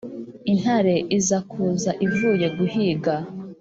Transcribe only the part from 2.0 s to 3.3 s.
ivuye guhiga,